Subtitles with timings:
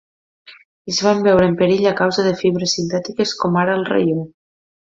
[0.93, 4.29] Es van veure en perill a causa de fibres sintètiques com ara el raió.